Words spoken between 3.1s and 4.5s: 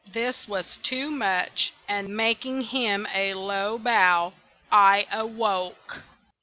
a low bow,